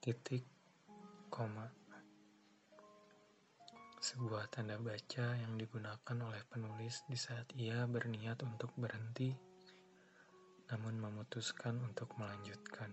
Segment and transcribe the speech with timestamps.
[0.00, 0.48] titik,
[1.28, 1.68] koma.
[4.00, 9.28] Sebuah tanda baca yang digunakan oleh penulis di saat ia berniat untuk berhenti,
[10.72, 12.88] namun memutuskan untuk melanjutkan.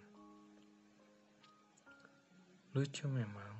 [2.75, 3.55] Lucu memang,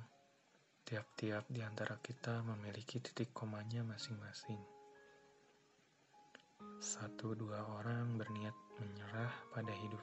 [0.84, 4.60] tiap-tiap di antara kita memiliki titik komanya masing-masing.
[6.84, 9.97] Satu dua orang berniat menyerah pada hidupnya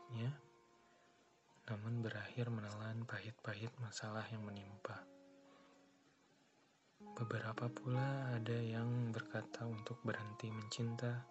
[1.65, 5.01] namun berakhir menelan pahit-pahit masalah yang menimpa.
[7.17, 11.25] Beberapa pula ada yang berkata untuk berhenti mencinta,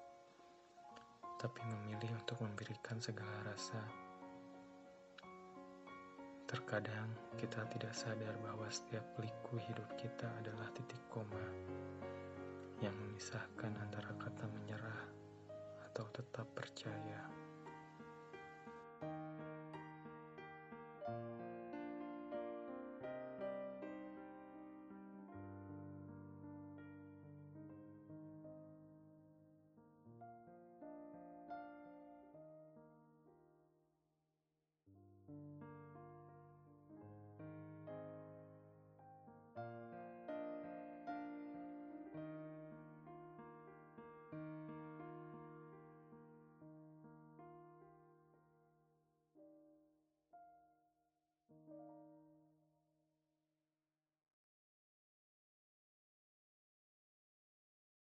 [1.39, 3.79] tapi memilih untuk memberikan segala rasa.
[6.51, 11.47] Terkadang kita tidak sadar bahwa setiap liku hidup kita adalah titik koma
[12.83, 14.11] yang memisahkan antara